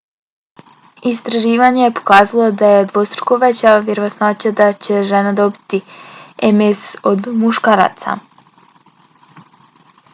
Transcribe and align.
istraživanje 1.09 1.81
je 1.83 1.89
pokazalo 1.99 2.45
da 2.61 2.69
je 2.71 2.87
dvostruko 2.91 3.37
veća 3.43 3.73
vjerovatnoća 3.89 4.51
da 4.61 4.69
će 4.87 5.03
žene 5.11 5.33
dobiti 5.41 5.81
ms 6.61 6.81
od 7.11 7.27
muškaraca 7.43 8.17